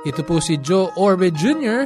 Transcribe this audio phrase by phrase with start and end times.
[0.00, 1.84] Ito po si Joe Orbe Jr.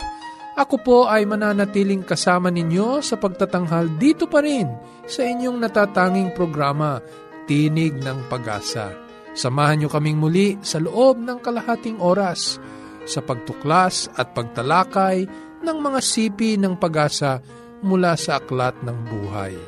[0.54, 4.70] Ako po ay mananatiling kasama ninyo sa pagtatanghal dito pa rin
[5.02, 7.02] sa inyong natatanging programa,
[7.50, 8.94] Tinig ng Pag-asa.
[9.34, 12.62] Samahan niyo kaming muli sa loob ng kalahating oras
[13.02, 15.26] sa pagtuklas at pagtalakay
[15.66, 17.42] ng mga sipi ng pag-asa
[17.82, 19.58] mula sa aklat ng buhay.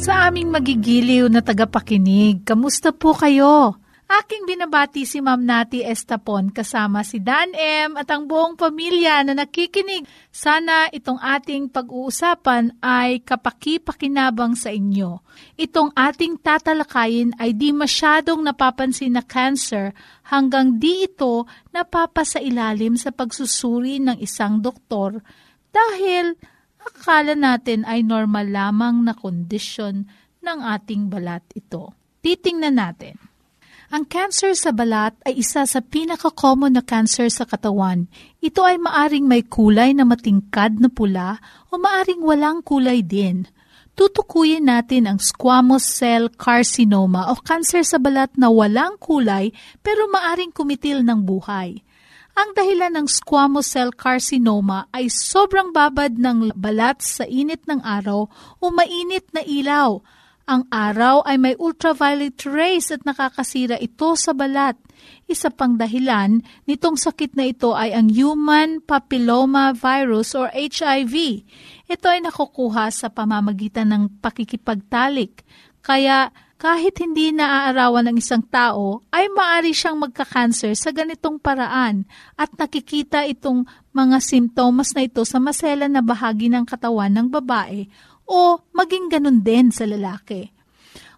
[0.00, 3.76] Sa aming magigiliw na tagapakinig, kamusta po kayo?
[4.10, 7.94] Aking binabati si Ma'am Nati Estapon kasama si Dan M.
[7.94, 10.02] at ang buong pamilya na nakikinig.
[10.34, 15.22] Sana itong ating pag-uusapan ay kapaki-pakinabang sa inyo.
[15.54, 19.94] Itong ating tatalakayin ay di masyadong napapansin na cancer
[20.26, 25.22] hanggang di ito napapasailalim sa pagsusuri ng isang doktor
[25.70, 26.34] dahil
[26.82, 30.02] akala natin ay normal lamang na kondisyon
[30.42, 31.94] ng ating balat ito.
[32.26, 33.29] Titingnan natin.
[33.90, 38.06] Ang cancer sa balat ay isa sa pinaka-common na cancer sa katawan.
[38.38, 41.42] Ito ay maaring may kulay na matingkad na pula
[41.74, 43.50] o maaring walang kulay din.
[43.98, 49.50] Tutukuyin natin ang squamous cell carcinoma o cancer sa balat na walang kulay
[49.82, 51.82] pero maaring kumitil ng buhay.
[52.38, 58.30] Ang dahilan ng squamous cell carcinoma ay sobrang babad ng balat sa init ng araw
[58.62, 59.98] o mainit na ilaw
[60.50, 64.74] ang araw ay may ultraviolet rays at nakakasira ito sa balat.
[65.30, 71.46] Isa pang dahilan nitong sakit na ito ay ang human papilloma virus or HIV.
[71.86, 75.46] Ito ay nakukuha sa pamamagitan ng pakikipagtalik.
[75.86, 82.04] Kaya kahit hindi naaarawan ng isang tao, ay maari siyang magka-cancer sa ganitong paraan
[82.36, 87.88] at nakikita itong mga simptomas na ito sa masela na bahagi ng katawan ng babae
[88.30, 90.54] o maging ganun din sa lalaki.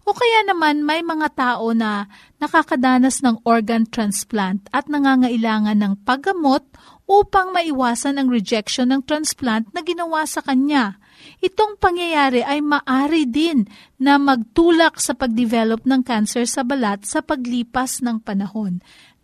[0.02, 2.10] O kaya naman may mga tao na
[2.42, 6.66] nakakadanas ng organ transplant at nangangailangan ng paggamot
[7.06, 10.98] upang maiwasan ang rejection ng transplant na ginawa sa kanya.
[11.38, 13.70] Itong pangyayari ay maari din
[14.02, 18.82] na magtulak sa pagdevelop ng cancer sa balat sa paglipas ng panahon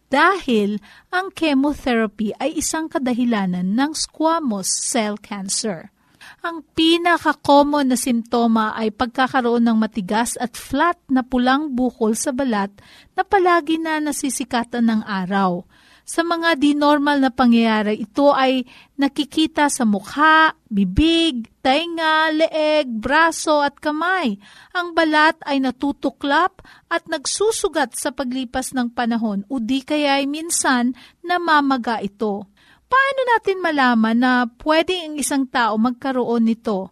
[0.08, 0.78] dahil
[1.10, 5.90] ang chemotherapy ay isang kadahilanan ng squamous cell cancer.
[6.38, 12.70] Ang pinaka-common na simptoma ay pagkakaroon ng matigas at flat na pulang bukol sa balat
[13.18, 15.66] na palagi na nasisikatan ng araw.
[16.08, 18.64] Sa mga di normal na pangyayari, ito ay
[18.96, 24.40] nakikita sa mukha, bibig, tainga, leeg, braso at kamay.
[24.72, 30.96] Ang balat ay natutuklap at nagsusugat sa paglipas ng panahon o di kaya ay minsan
[31.20, 32.48] namamaga ito.
[32.88, 34.32] Paano natin malaman na
[34.64, 36.88] pwede ang isang tao magkaroon nito?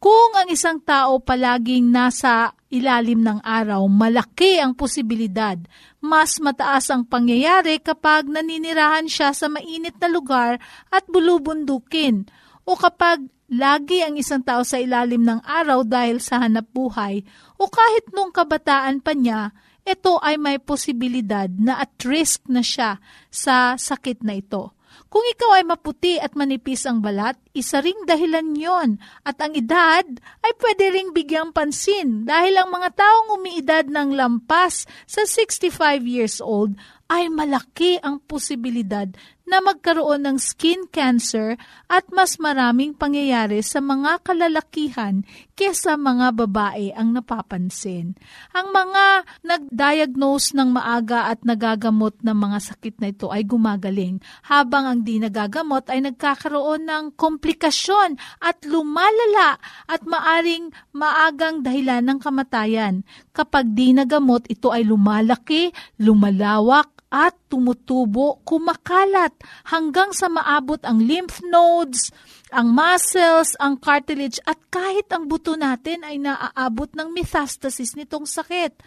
[0.00, 5.60] Kung ang isang tao palaging nasa ilalim ng araw, malaki ang posibilidad.
[6.00, 10.56] Mas mataas ang pangyayari kapag naninirahan siya sa mainit na lugar
[10.88, 12.24] at bulubundukin
[12.64, 17.20] o kapag lagi ang isang tao sa ilalim ng araw dahil sa hanap buhay
[17.58, 19.52] o kahit nung kabataan pa niya,
[19.84, 24.79] ito ay may posibilidad na at risk na siya sa sakit na ito.
[25.10, 30.06] Kung ikaw ay maputi at manipis ang balat, isa ring dahilan yon at ang edad
[30.38, 36.38] ay pwede ring bigyang pansin dahil ang mga taong umiidad ng lampas sa 65 years
[36.38, 36.78] old
[37.10, 39.10] ay malaki ang posibilidad
[39.50, 41.58] na magkaroon ng skin cancer
[41.90, 45.26] at mas maraming pangyayari sa mga kalalakihan
[45.58, 48.14] kesa mga babae ang napapansin.
[48.54, 54.86] Ang mga nagdiagnose ng maaga at nagagamot ng mga sakit na ito ay gumagaling, habang
[54.86, 59.58] ang di nagagamot ay nagkakaroon ng komplikasyon at lumalala
[59.90, 63.02] at maaring maagang dahilan ng kamatayan.
[63.34, 69.34] Kapag di nagamot, ito ay lumalaki, lumalawak, at tumutubo, kumakalat
[69.66, 72.14] hanggang sa maabot ang lymph nodes,
[72.54, 78.78] ang muscles, ang cartilage at kahit ang buto natin ay naaabot ng metastasis nitong sakit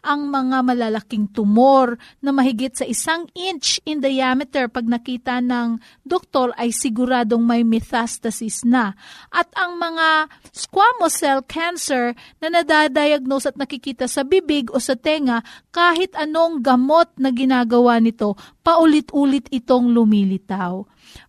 [0.00, 6.52] ang mga malalaking tumor na mahigit sa isang inch in diameter pag nakita ng doktor
[6.56, 8.96] ay siguradong may metastasis na.
[9.28, 15.44] At ang mga squamous cell cancer na nadadiagnose at nakikita sa bibig o sa tenga,
[15.70, 20.84] kahit anong gamot na ginagawa nito, paulit-ulit itong lumilitaw.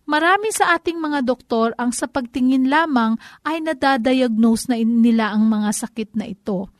[0.06, 5.70] Marami sa ating mga doktor ang sa pagtingin lamang ay nadadiagnose na nila ang mga
[5.74, 6.70] sakit na ito.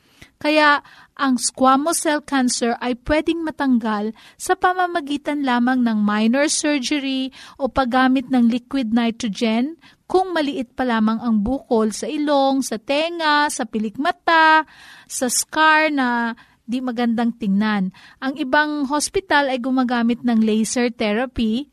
[0.42, 0.82] Kaya
[1.14, 7.30] ang squamous cell cancer ay pwedeng matanggal sa pamamagitan lamang ng minor surgery
[7.62, 9.78] o paggamit ng liquid nitrogen
[10.10, 14.66] kung maliit pa lamang ang bukol sa ilong, sa tenga, sa pilikmata,
[15.06, 16.34] sa scar na
[16.66, 17.94] di magandang tingnan.
[18.18, 21.70] Ang ibang hospital ay gumagamit ng laser therapy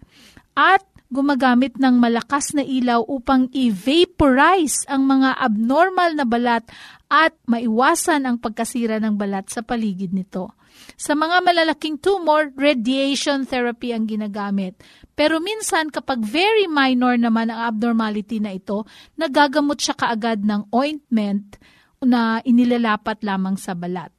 [0.54, 6.63] at gumagamit ng malakas na ilaw upang i-vaporize ang mga abnormal na balat
[7.10, 10.54] at maiwasan ang pagkasira ng balat sa paligid nito.
[10.96, 14.78] Sa mga malalaking tumor, radiation therapy ang ginagamit.
[15.18, 18.88] Pero minsan kapag very minor naman ang abnormality na ito,
[19.20, 21.60] nagagamot siya kaagad ng ointment
[22.00, 24.14] na inilalapat lamang sa balat.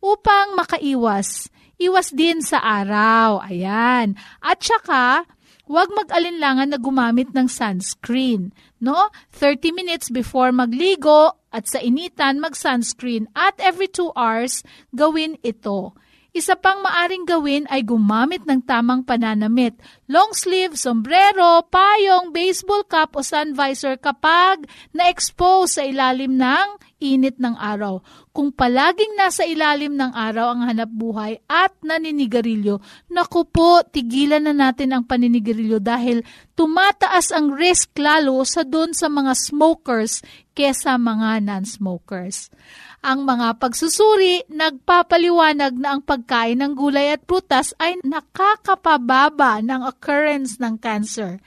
[0.00, 3.44] Upang makaiwas, iwas din sa araw.
[3.44, 4.16] Ayan.
[4.40, 5.26] At saka,
[5.68, 8.50] huwag mag-alinlangan na gumamit ng sunscreen.
[8.80, 9.12] No?
[9.36, 14.64] 30 minutes before magligo at sa initan mag-sunscreen at every 2 hours
[14.96, 15.92] gawin ito.
[16.36, 19.74] Isa pang maaring gawin ay gumamit ng tamang pananamit,
[20.06, 26.66] long sleeve, sombrero, payong, baseball cap o sun visor kapag na-expose sa ilalim ng
[26.98, 28.02] init ng araw.
[28.34, 34.54] Kung palaging nasa ilalim ng araw ang hanap buhay at naninigarilyo, naku po, tigilan na
[34.54, 36.26] natin ang paninigarilyo dahil
[36.58, 40.22] tumataas ang risk lalo sa doon sa mga smokers
[40.58, 42.50] kesa mga non-smokers.
[42.98, 50.58] Ang mga pagsusuri nagpapaliwanag na ang pagkain ng gulay at prutas ay nakakapababa ng occurrence
[50.58, 51.38] ng cancer.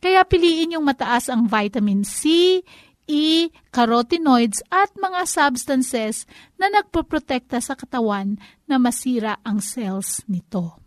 [0.00, 2.62] Kaya piliin yung mataas ang vitamin C,
[3.10, 8.38] E, carotenoids at mga substances na nagpoprotekta sa katawan
[8.70, 10.78] na masira ang cells nito.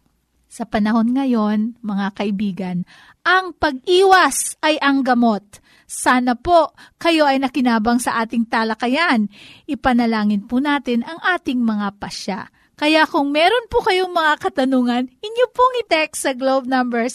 [0.47, 2.87] Sa panahon ngayon, mga kaibigan,
[3.27, 5.59] ang pag-iwas ay ang gamot.
[5.83, 9.27] Sana po kayo ay nakinabang sa ating talakayan.
[9.67, 12.47] Ipanalangin po natin ang ating mga pasya.
[12.73, 17.05] Kaya kung meron po kayong mga katanungan, inyo pong i-text sa globe number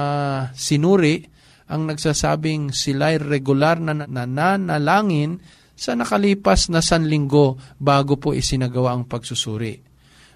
[0.57, 1.25] sinuri
[1.65, 5.41] ang nagsasabing sila'y regular na nananalangin
[5.75, 9.81] sa nakalipas na sanlinggo bago po isinagawa ang pagsusuri.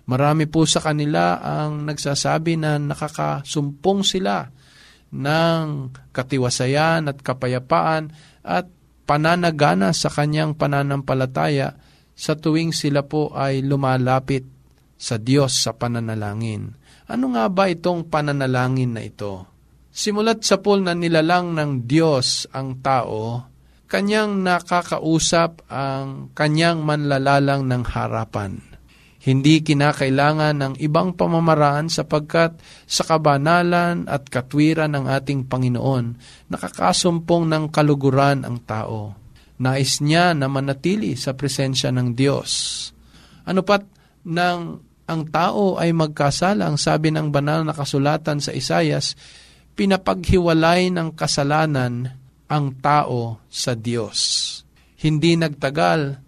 [0.09, 4.49] Marami po sa kanila ang nagsasabi na nakakasumpong sila
[5.13, 8.09] ng katiwasayan at kapayapaan
[8.41, 8.65] at
[9.05, 11.77] pananagana sa kanyang pananampalataya
[12.17, 14.43] sa tuwing sila po ay lumalapit
[14.99, 16.75] sa Diyos sa pananalangin.
[17.09, 19.49] Ano nga ba itong pananalangin na ito?
[19.89, 23.49] Simulat sa pool na nilalang ng Diyos ang tao,
[23.89, 28.61] kanyang nakakausap ang kanyang manlalalang ng harapan.
[29.19, 36.05] Hindi kinakailangan ng ibang pamamaraan sapagkat sa kabanalan at katwiran ng ating Panginoon,
[36.53, 39.17] nakakasumpong ng kaluguran ang tao.
[39.59, 42.51] Nais niya na manatili sa presensya ng Diyos.
[43.43, 43.83] Ano pat
[44.23, 49.17] nang ang tao ay magkasala, ang sabi ng banal na kasulatan sa Isayas,
[49.73, 52.13] pinapaghiwalay ng kasalanan
[52.45, 54.19] ang tao sa Diyos.
[55.01, 56.21] Hindi nagtagal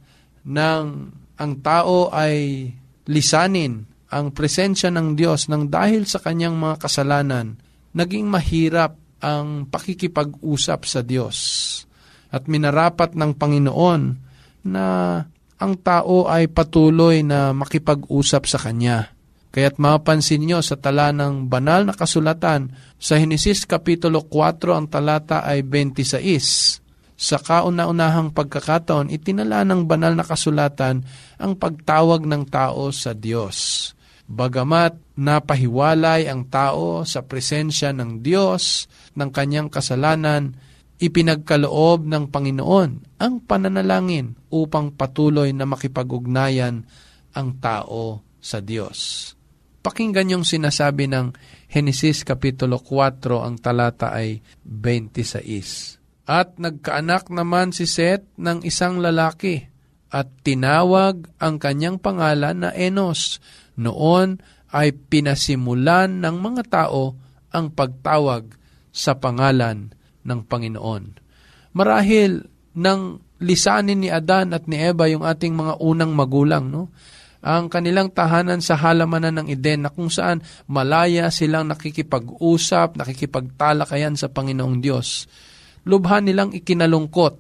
[0.50, 2.70] nang ang tao ay
[3.06, 7.56] lisanin ang presensya ng Diyos nang dahil sa kanyang mga kasalanan,
[7.94, 11.38] naging mahirap ang pakikipag-usap sa Diyos.
[12.32, 14.02] At minarapat ng Panginoon
[14.68, 14.86] na
[15.62, 19.14] ang tao ay patuloy na makipag-usap sa Kanya.
[19.54, 25.46] Kaya't mapansin nyo sa tala ng banal na kasulatan sa Henesis Kapitulo 4 ang talata
[25.46, 26.82] ay 26
[27.22, 31.06] sa kauna-unahang pagkakataon, itinala ng banal na kasulatan
[31.38, 33.92] ang pagtawag ng tao sa Diyos.
[34.26, 40.58] Bagamat napahiwalay ang tao sa presensya ng Diyos ng kanyang kasalanan,
[41.02, 46.86] ipinagkaloob ng Panginoon ang pananalangin upang patuloy na makipag-ugnayan
[47.34, 49.34] ang tao sa Diyos.
[49.82, 51.34] Pakinggan yung sinasabi ng
[51.74, 56.30] Henesis Kapitulo 4, ang talata ay 26.
[56.30, 59.66] At nagkaanak naman si Seth ng isang lalaki
[60.14, 63.42] at tinawag ang kanyang pangalan na Enos.
[63.74, 64.38] Noon
[64.70, 67.18] ay pinasimulan ng mga tao
[67.50, 68.54] ang pagtawag
[68.94, 71.04] sa pangalan ng Panginoon.
[71.76, 72.46] Marahil
[72.78, 76.94] nang lisanin ni Adan at ni Eva yung ating mga unang magulang, no?
[77.42, 84.30] ang kanilang tahanan sa halamanan ng Eden na kung saan malaya silang nakikipag-usap, nakikipagtalakayan sa
[84.30, 85.26] Panginoong Diyos
[85.86, 87.38] lubha nilang ikinalungkot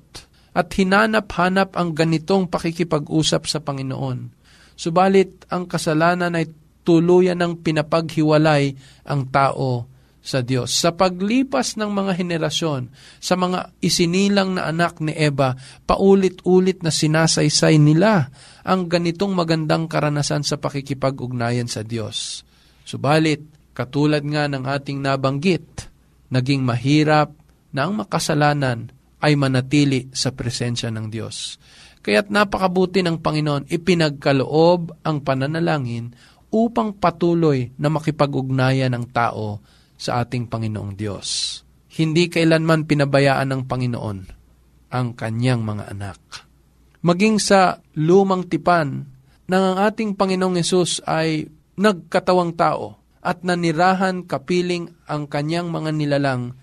[0.51, 4.33] at hinanap-hanap ang ganitong pakikipag-usap sa Panginoon.
[4.75, 6.49] Subalit ang kasalanan ay
[6.81, 8.73] tuluyan ng pinapaghiwalay
[9.05, 9.85] ang tao
[10.21, 10.69] sa Diyos.
[10.69, 15.57] Sa paglipas ng mga henerasyon, sa mga isinilang na anak ni Eva,
[15.89, 18.29] paulit-ulit na sinasaysay nila
[18.61, 22.45] ang ganitong magandang karanasan sa pakikipag-ugnayan sa Diyos.
[22.85, 25.89] Subalit, katulad nga ng ating nabanggit,
[26.29, 27.33] naging mahirap
[27.73, 31.57] na ang makasalanan ay manatili sa presensya ng Diyos.
[32.01, 36.13] Kaya't napakabuti ng Panginoon, ipinagkaloob ang pananalangin
[36.49, 39.61] upang patuloy na makipag-ugnayan ng tao
[40.01, 41.61] sa ating Panginoong Diyos.
[41.93, 44.19] Hindi kailanman pinabayaan ng Panginoon
[44.89, 46.17] ang kanyang mga anak.
[47.05, 49.05] Maging sa lumang tipan
[49.45, 51.45] nang ang ating Panginoong Yesus ay
[51.77, 56.57] nagkatawang tao at nanirahan kapiling ang kanyang mga nilalang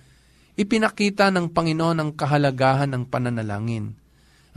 [0.59, 3.95] ipinakita ng Panginoon ang kahalagahan ng pananalangin.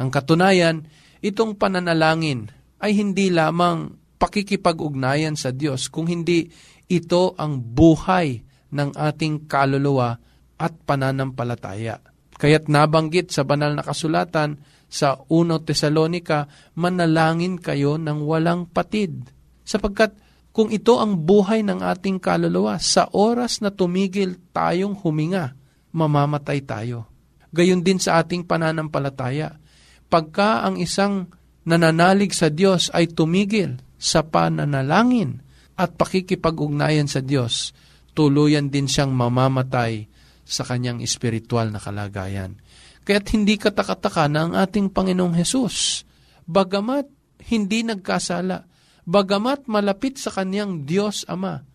[0.02, 0.90] Ang katunayan,
[1.22, 2.50] itong pananalangin
[2.82, 6.50] ay hindi lamang pakikipag-ugnayan sa Diyos, kung hindi
[6.90, 10.18] ito ang buhay ng ating kaluluwa
[10.58, 12.00] at pananampalataya.
[12.42, 14.58] Kaya't nabanggit sa banal na kasulatan
[14.92, 19.30] sa 1 Tesalonika, manalangin kayo ng walang patid.
[19.62, 20.18] Sapagkat
[20.52, 25.56] kung ito ang buhay ng ating kaluluwa, sa oras na tumigil tayong huminga,
[25.96, 27.08] mamamatay tayo.
[27.56, 29.56] Gayon din sa ating pananampalataya.
[30.12, 31.32] Pagka ang isang
[31.64, 35.40] nananalig sa Diyos ay tumigil sa pananalangin
[35.80, 37.72] at pakikipag-ugnayan sa Diyos,
[38.22, 40.06] tuluyan din siyang mamamatay
[40.46, 42.54] sa kanyang espiritual na kalagayan.
[43.02, 46.06] Kaya't hindi katakataka na ang ating Panginoong Hesus,
[46.46, 47.10] bagamat
[47.50, 48.70] hindi nagkasala,
[49.10, 51.66] bagamat malapit sa kanyang Diyos Ama,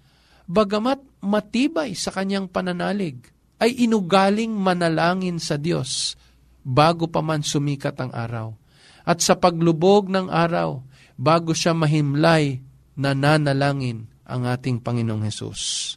[0.47, 3.19] bagamat matibay sa kanyang pananalig,
[3.59, 6.15] ay inugaling manalangin sa Diyos
[6.63, 8.55] bago pa man sumikat ang araw.
[9.03, 10.79] At sa paglubog ng araw,
[11.19, 12.63] bago siya mahimlay,
[12.95, 15.95] nananalangin ang ating Panginoong Hesus.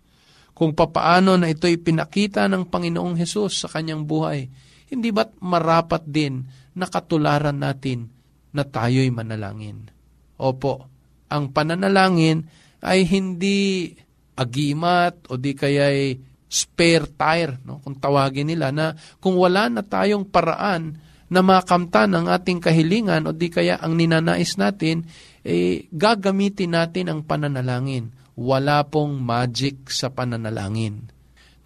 [0.60, 4.44] Kung papaano na ito'y pinakita ng Panginoong Hesus sa kanyang buhay,
[4.92, 6.44] hindi ba't marapat din
[6.76, 8.12] na katularan natin
[8.52, 9.88] na tayo'y manalangin?
[10.36, 10.84] Opo,
[11.32, 12.44] ang pananalangin
[12.84, 13.96] ay hindi
[14.36, 16.20] agimat o di kaya'y
[16.52, 17.80] spare tire, no?
[17.80, 18.92] kung tawagin nila, na
[19.24, 21.00] kung wala na tayong paraan
[21.32, 25.08] na makamtan ang ating kahilingan o di kaya ang ninanais natin,
[25.46, 28.19] eh, gagamitin natin ang pananalangin.
[28.40, 31.12] Wala pong magic sa pananalangin.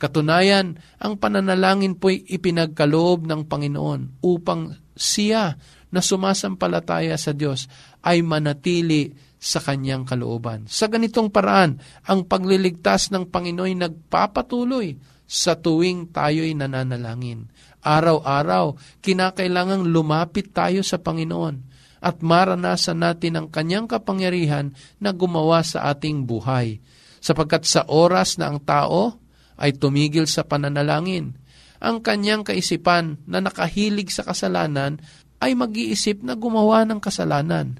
[0.01, 5.53] Katunayan, ang pananalangin po'y ipinagkaloob ng Panginoon upang siya
[5.93, 7.69] na sumasampalataya sa Diyos
[8.01, 10.65] ay manatili sa kanyang kalooban.
[10.65, 11.77] Sa ganitong paraan,
[12.09, 14.97] ang pagliligtas ng Panginoon nagpapatuloy
[15.29, 17.53] sa tuwing tayo'y nananalangin.
[17.85, 21.72] Araw-araw, kinakailangang lumapit tayo sa Panginoon
[22.03, 26.83] at maranasan natin ang kanyang kapangyarihan na gumawa sa ating buhay.
[27.23, 29.15] Sapagkat sa oras na ang tao
[29.55, 31.39] ay tumigil sa pananalangin,
[31.79, 34.99] ang kanyang kaisipan na nakahilig sa kasalanan
[35.39, 37.79] ay mag-iisip na gumawa ng kasalanan.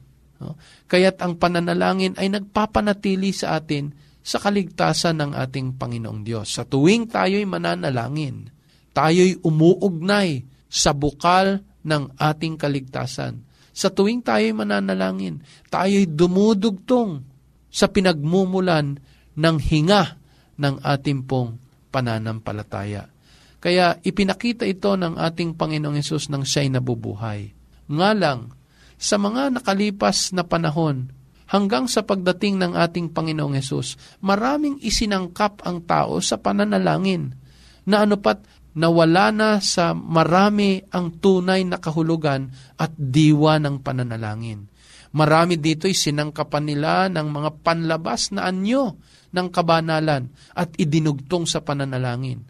[0.91, 6.55] Kaya't ang pananalangin ay nagpapanatili sa atin sa kaligtasan ng ating Panginoong Diyos.
[6.55, 8.51] Sa tuwing tayo'y mananalangin,
[8.95, 13.43] tayo'y umuugnay sa bukal ng ating kaligtasan.
[13.73, 15.41] Sa tuwing tayo'y mananalangin,
[15.73, 17.25] tayo'y dumudugtong
[17.73, 19.01] sa pinagmumulan
[19.33, 20.21] ng hinga
[20.61, 21.57] ng ating pong
[21.89, 23.09] pananampalataya.
[23.57, 27.49] Kaya ipinakita ito ng ating Panginoong Yesus nang siya'y nabubuhay.
[27.89, 28.53] Nga lang,
[28.99, 31.09] sa mga nakalipas na panahon,
[31.49, 37.35] hanggang sa pagdating ng ating Panginoong Yesus, maraming isinangkap ang tao sa pananalangin,
[37.83, 44.69] na ano pat nawala na sa marami ang tunay na kahulugan at diwa ng pananalangin.
[45.13, 48.97] Marami dito'y sinangkapan nila ng mga panlabas na anyo
[49.29, 52.41] ng kabanalan at idinugtong sa pananalangin.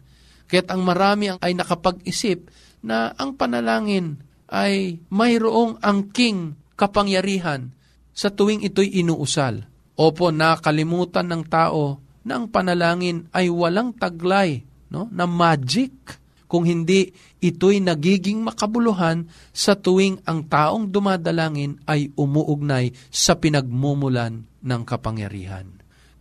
[0.48, 2.48] Kaya't ang marami ay nakapag-isip
[2.80, 7.72] na ang panalangin ay mayroong angking kapangyarihan
[8.16, 9.68] sa tuwing ito'y inuusal.
[9.94, 17.10] Opo, nakalimutan ng tao na ang panalangin ay walang taglay no, na magic kung hindi
[17.42, 25.66] ito'y nagiging makabuluhan sa tuwing ang taong dumadalangin ay umuugnay sa pinagmumulan ng kapangyarihan.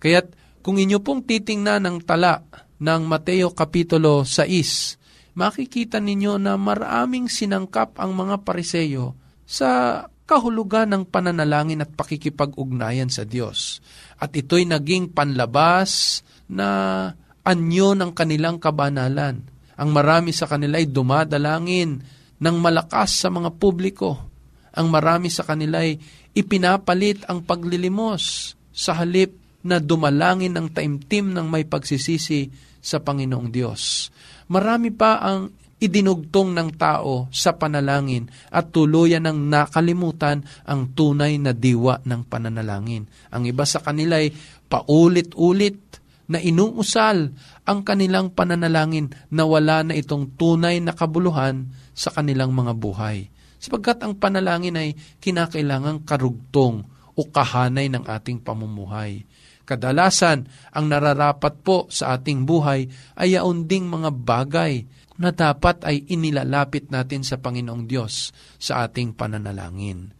[0.02, 0.34] Kaya't
[0.66, 2.42] kung inyo pong titingnan ng tala
[2.82, 9.14] ng Mateo Kapitulo 6, makikita ninyo na maraming sinangkap ang mga pariseyo
[9.46, 13.84] sa kahulugan ng pananalangin at pakikipag-ugnayan sa Diyos.
[14.18, 17.12] At ito'y naging panlabas na
[17.44, 19.44] anyo ng kanilang kabanalan.
[19.76, 22.00] Ang marami sa kanila ay dumadalangin
[22.40, 24.32] ng malakas sa mga publiko.
[24.74, 26.00] Ang marami sa kanila ay
[26.34, 32.50] ipinapalit ang paglilimos sa halip na dumalangin ng taimtim ng may pagsisisi
[32.84, 34.12] sa Panginoong Diyos.
[34.52, 41.52] Marami pa ang idinugtong ng tao sa panalangin at tuluyan ng nakalimutan ang tunay na
[41.52, 43.04] diwa ng pananalangin.
[43.36, 44.32] Ang iba sa kanila ay
[44.68, 46.03] paulit-ulit
[46.34, 47.30] na inuusal
[47.70, 53.30] ang kanilang pananalangin na wala na itong tunay na kabuluhan sa kanilang mga buhay.
[53.62, 59.24] Sapagkat ang panalangin ay kinakailangang karugtong o kahanay ng ating pamumuhay.
[59.64, 64.84] Kadalasan, ang nararapat po sa ating buhay ay yaunding mga bagay
[65.16, 70.12] na dapat ay inilalapit natin sa Panginoong Diyos sa ating pananalangin.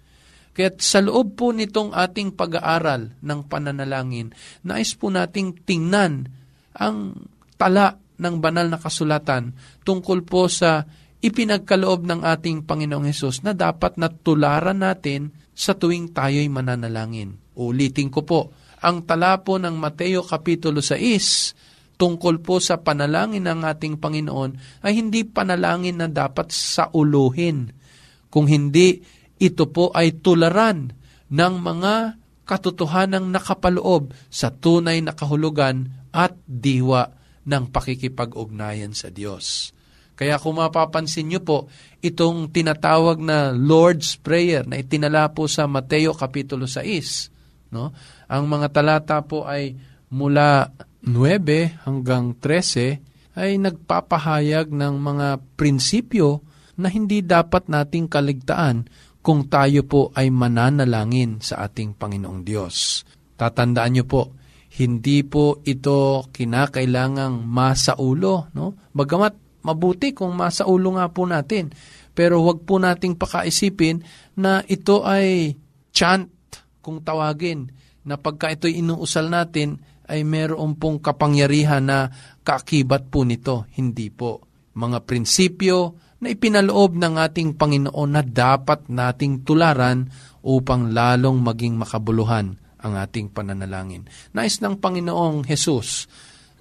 [0.54, 4.30] Kaya sa loob po nitong ating pag-aaral ng pananalangin,
[4.62, 6.30] nais po nating tingnan
[6.78, 7.18] ang
[7.58, 10.86] tala ng banal na kasulatan tungkol po sa
[11.26, 17.34] ipinagkaloob ng ating Panginoong Hesus na dapat natularan natin sa tuwing tayo'y mananalangin.
[17.58, 23.64] Ulitin ko po, ang tala po ng Mateo Kapitulo 6 tungkol po sa panalangin ng
[23.64, 27.72] ating Panginoon ay hindi panalangin na dapat sa uluhin.
[28.28, 29.00] Kung hindi,
[29.44, 30.96] ito po ay tularan
[31.28, 37.12] ng mga katotohanang nakapaloob sa tunay na kahulugan at diwa
[37.44, 39.76] ng pakikipag-ugnayan sa Diyos.
[40.14, 41.68] Kaya kung mapapansin niyo po,
[42.00, 47.92] itong tinatawag na Lord's Prayer na itinala po sa Mateo Kapitulo 6, no?
[48.30, 49.74] Ang mga talata po ay
[50.14, 50.70] mula
[51.02, 56.46] 9 hanggang 13 ay nagpapahayag ng mga prinsipyo
[56.78, 58.86] na hindi dapat nating kaligtaan
[59.24, 63.08] kung tayo po ay mananalangin sa ating Panginoong Diyos.
[63.40, 64.36] Tatandaan niyo po,
[64.76, 68.52] hindi po ito kinakailangang masaulo.
[68.52, 68.76] No?
[68.92, 71.72] Bagamat mabuti kung masaulo nga po natin,
[72.12, 74.04] pero huwag po nating pakaisipin
[74.36, 75.56] na ito ay
[75.96, 76.28] chant
[76.84, 77.72] kung tawagin
[78.04, 79.80] na pagka ito'y inuusal natin
[80.12, 82.12] ay meron pong kapangyarihan na
[82.44, 83.72] kaakibat po nito.
[83.80, 84.44] Hindi po.
[84.76, 90.08] Mga prinsipyo na ipinaloob ng ating Panginoon na dapat nating tularan
[90.40, 94.08] upang lalong maging makabuluhan ang ating pananalangin.
[94.32, 96.08] Nais ng Panginoong Jesus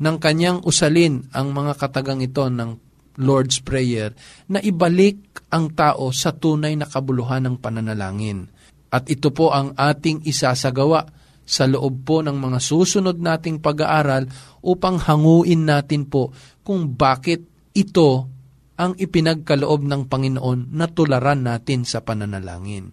[0.02, 2.90] ng kanyang usalin ang mga katagang ito ng
[3.22, 4.10] Lord's Prayer
[4.50, 8.50] na ibalik ang tao sa tunay na kabuluhan ng pananalangin.
[8.90, 11.06] At ito po ang ating isasagawa
[11.42, 14.26] sa loob po ng mga susunod nating pag-aaral
[14.62, 16.34] upang hanguin natin po
[16.66, 18.41] kung bakit ito
[18.78, 22.92] ang ipinagkaloob ng Panginoon na tularan natin sa pananalangin.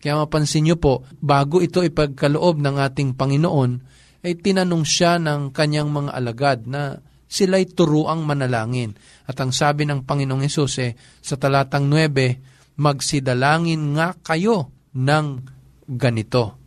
[0.00, 3.70] Kaya mapansin niyo po, bago ito ipagkaloob ng ating Panginoon,
[4.20, 8.96] ay tinanong siya ng kanyang mga alagad na sila'y turuang manalangin.
[9.28, 15.26] At ang sabi ng Panginoong Yesus eh, sa talatang 9, magsidalangin nga kayo ng
[15.86, 16.60] ganito.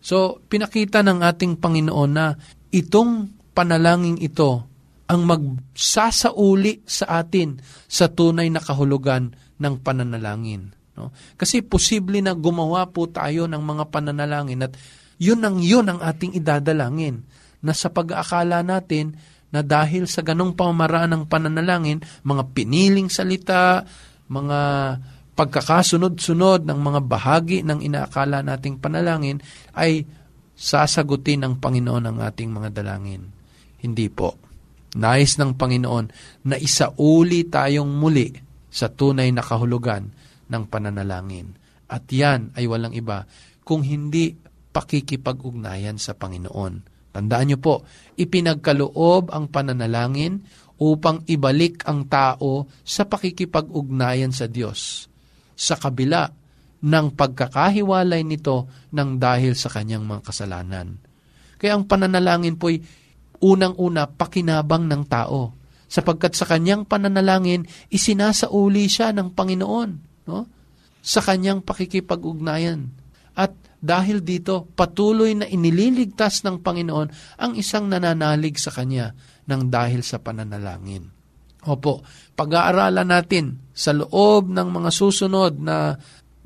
[0.00, 2.32] So, pinakita ng ating Panginoon na
[2.72, 4.69] itong panalangin ito
[5.10, 7.58] ang magsasauli sa atin
[7.90, 10.70] sa tunay na kahulugan ng pananalangin.
[10.94, 11.10] No?
[11.34, 14.78] Kasi posible na gumawa po tayo ng mga pananalangin at
[15.18, 17.26] yun ang yun ang ating idadalangin
[17.58, 19.18] na sa pag-aakala natin
[19.50, 23.82] na dahil sa ganong pamaraan ng pananalangin, mga piniling salita,
[24.30, 24.60] mga
[25.34, 29.42] pagkakasunod-sunod ng mga bahagi ng inaakala nating panalangin
[29.74, 30.06] ay
[30.54, 33.26] sasagutin ng Panginoon ang ating mga dalangin.
[33.82, 34.49] Hindi po.
[34.98, 36.06] Nais ng Panginoon
[36.50, 38.34] na isauli tayong muli
[38.70, 40.10] sa tunay na kahulugan
[40.50, 41.54] ng pananalangin.
[41.90, 43.26] At yan ay walang iba
[43.62, 44.34] kung hindi
[44.70, 46.74] pakikipag-ugnayan sa Panginoon.
[47.10, 47.82] Tandaan niyo po,
[48.14, 50.42] ipinagkaloob ang pananalangin
[50.80, 55.10] upang ibalik ang tao sa pakikipag-ugnayan sa Diyos
[55.58, 56.24] sa kabila
[56.80, 60.96] ng pagkakahiwalay nito ng dahil sa kanyang mga kasalanan.
[61.60, 62.80] Kaya ang pananalangin po'y
[63.40, 65.56] unang-una pakinabang ng tao
[65.90, 69.90] sapagkat sa kanyang pananalangin isinasauli siya ng Panginoon
[70.30, 70.46] no?
[71.00, 72.92] sa kanyang pakikipag-ugnayan.
[73.34, 77.08] At dahil dito, patuloy na inililigtas ng Panginoon
[77.40, 79.16] ang isang nananalig sa Kanya
[79.48, 81.08] ng dahil sa pananalangin.
[81.64, 82.04] Opo,
[82.36, 85.96] pag-aaralan natin sa loob ng mga susunod na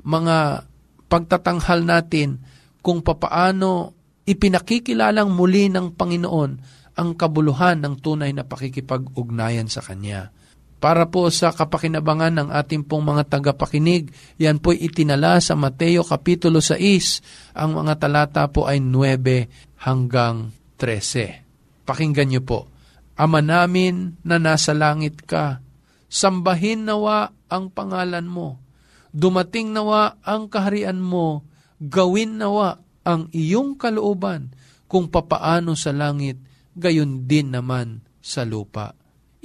[0.07, 0.63] mga
[1.11, 2.39] pagtatanghal natin
[2.79, 6.51] kung papaano ipinakikilalang muli ng Panginoon
[6.95, 10.31] ang kabuluhan ng tunay na pakikipag-ugnayan sa Kanya.
[10.79, 16.61] Para po sa kapakinabangan ng ating pong mga tagapakinig, yan po'y itinala sa Mateo Kapitulo
[16.61, 17.55] 6.
[17.57, 21.87] Ang mga talata po ay 9 hanggang 13.
[21.87, 22.69] Pakinggan niyo po.
[23.15, 25.63] Ama namin na nasa langit ka,
[26.11, 28.59] sambahin nawa ang pangalan mo.
[29.15, 31.47] Dumating nawa ang kaharian mo,
[31.79, 34.51] gawin nawa ang iyong kalooban
[34.91, 36.35] kung papaano sa langit,
[36.75, 38.93] gayon din naman sa lupa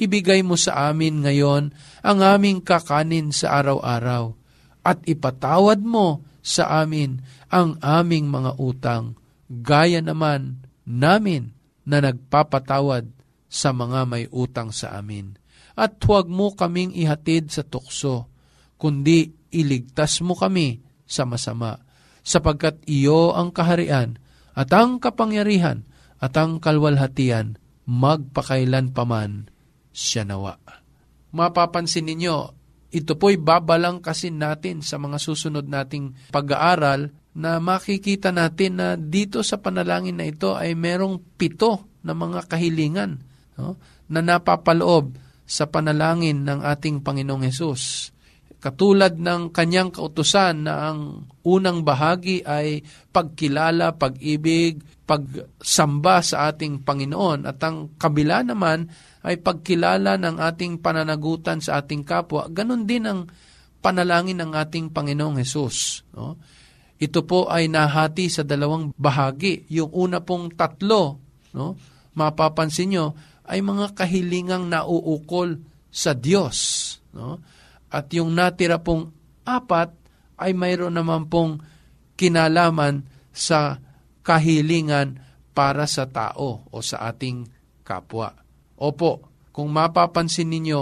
[0.01, 4.33] ibigay mo sa amin ngayon ang aming kakanin sa araw-araw
[4.81, 7.21] at ipatawad mo sa amin
[7.53, 9.21] ang aming mga utang,
[9.53, 11.53] gaya naman namin
[11.85, 13.13] na nagpapatawad
[13.51, 15.37] sa mga may utang sa amin.
[15.77, 18.33] At huwag mo kaming ihatid sa tukso,
[18.81, 21.77] kundi iligtas mo kami sa masama,
[22.25, 24.17] sapagkat iyo ang kaharian
[24.57, 25.85] at ang kapangyarihan
[26.21, 27.57] at ang kalwalhatian
[27.89, 29.51] magpakailan paman
[29.91, 30.61] siya nawa.
[31.35, 32.37] Mapapansin ninyo,
[32.91, 39.47] ito po'y babalang kasi natin sa mga susunod nating pag-aaral na makikita natin na dito
[39.47, 43.23] sa panalangin na ito ay merong pito na mga kahilingan
[43.59, 43.79] no,
[44.11, 45.15] na napapaloob
[45.47, 48.15] sa panalangin ng ating Panginoong Hesus.
[48.61, 57.49] Katulad ng kanyang kautusan na ang unang bahagi ay pagkilala, pag-ibig, pagsamba sa ating Panginoon
[57.49, 58.85] at ang kabila naman
[59.25, 63.25] ay pagkilala ng ating pananagutan sa ating kapwa, ganun din ang
[63.81, 66.05] panalangin ng ating Panginoong Hesus.
[66.13, 66.37] No?
[67.01, 69.65] Ito po ay nahati sa dalawang bahagi.
[69.73, 71.17] Yung una pong tatlo,
[71.57, 71.81] no?
[72.13, 73.07] mapapansin nyo,
[73.49, 76.57] ay mga kahilingang nauukol sa Diyos.
[77.17, 77.41] No?
[77.91, 79.11] At yung natira pong
[79.43, 79.91] apat
[80.41, 81.61] ay mayroon naman pong
[82.15, 83.83] kinalaman sa
[84.23, 87.45] kahilingan para sa tao o sa ating
[87.83, 88.33] kapwa.
[88.81, 90.81] Opo, kung mapapansin ninyo,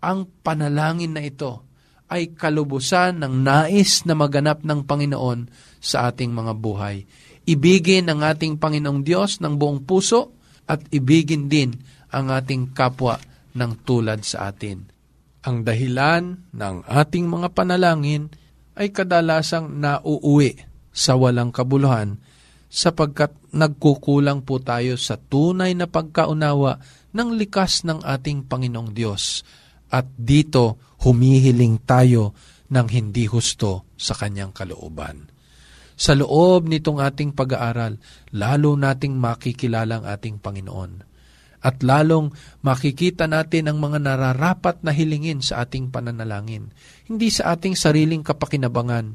[0.00, 1.62] ang panalangin na ito
[2.06, 5.50] ay kalubusan ng nais na maganap ng Panginoon
[5.82, 7.02] sa ating mga buhay.
[7.46, 10.34] Ibigin ang ating Panginoong Diyos ng buong puso
[10.66, 11.74] at ibigin din
[12.10, 13.18] ang ating kapwa
[13.54, 14.95] ng tulad sa atin.
[15.46, 18.34] Ang dahilan ng ating mga panalangin
[18.74, 20.58] ay kadalasang nauuwi
[20.90, 22.18] sa walang kabuluhan
[22.66, 26.82] sapagkat nagkukulang po tayo sa tunay na pagkaunawa
[27.14, 29.46] ng likas ng ating Panginoong Diyos
[29.86, 32.34] at dito humihiling tayo
[32.66, 35.30] ng hindi husto sa kanyang kalooban.
[35.96, 37.96] Sa loob nitong ating pag-aaral,
[38.34, 41.15] lalo nating makikilala ang ating Panginoon.
[41.62, 46.70] At lalong makikita natin ang mga nararapat na hilingin sa ating pananalangin.
[47.06, 49.06] Hindi sa ating sariling kapakinabangan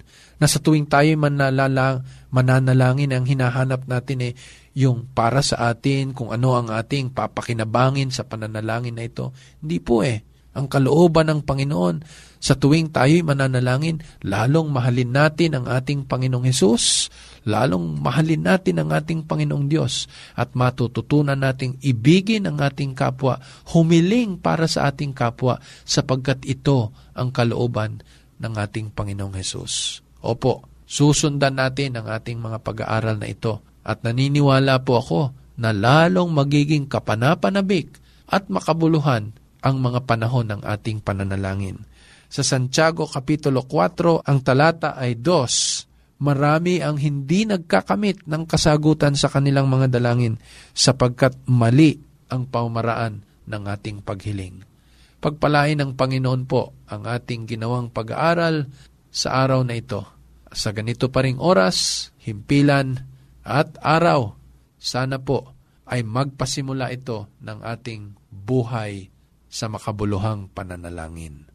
[0.42, 2.02] na sa tuwing tayo manalalang,
[2.34, 4.34] mananalangin ang hinahanap natin eh
[4.72, 9.36] yung para sa atin, kung ano ang ating papakinabangin sa pananalangin na ito.
[9.60, 10.24] Hindi po eh.
[10.56, 11.96] Ang kalooban ng Panginoon
[12.42, 17.14] sa tuwing tayo'y mananalangin, lalong mahalin natin ang ating Panginoong Hesus,
[17.46, 23.38] lalong mahalin natin ang ating Panginoong Diyos at matututunan nating ibigin ang ating kapwa,
[23.70, 28.02] humiling para sa ating kapwa sapagkat ito ang kalooban
[28.42, 30.02] ng ating Panginoong Hesus.
[30.26, 35.22] Opo, susundan natin ang ating mga pag-aaral na ito at naniniwala po ako
[35.62, 39.30] na lalong magiging kapanapanabik at makabuluhan
[39.62, 41.86] ang mga panahon ng ating pananalangin.
[42.32, 46.24] Sa Santiago Kapitulo 4, ang talata ay 2.
[46.24, 50.40] Marami ang hindi nagkakamit ng kasagutan sa kanilang mga dalangin
[50.72, 52.00] sapagkat mali
[52.32, 53.20] ang paumaraan
[53.52, 54.64] ng ating paghiling.
[55.20, 58.72] Pagpalain ng Panginoon po ang ating ginawang pag-aaral
[59.12, 60.08] sa araw na ito.
[60.56, 62.96] Sa ganito pa ring oras, himpilan
[63.44, 64.40] at araw,
[64.80, 65.52] sana po
[65.84, 69.12] ay magpasimula ito ng ating buhay
[69.52, 71.51] sa makabuluhang pananalangin.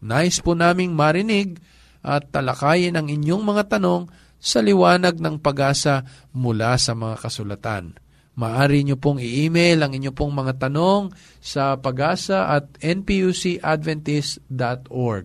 [0.00, 1.60] Nais po naming marinig
[2.00, 4.08] at talakayin ang inyong mga tanong
[4.40, 8.00] sa liwanag ng pag-asa mula sa mga kasulatan.
[8.40, 11.12] Maari nyo pong i-email ang inyong pong mga tanong
[11.44, 15.24] sa pag-asa at npucadventist.org.